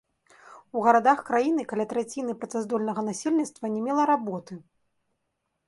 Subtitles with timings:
[0.77, 4.53] У гарадах краіны каля траціны працаздольнага насельніцтва не мела работы.